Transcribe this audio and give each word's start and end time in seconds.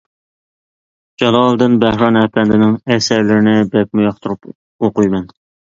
جالالىدىن 1.23 1.77
بەھرام 1.85 2.19
ئەپەندىنىڭ 2.23 2.75
ئەسەرلىرىنى 2.97 3.57
بەكمۇ 3.77 4.09
ياقتۇرۇپ 4.11 4.53
ئوقۇيمەن. 4.53 5.33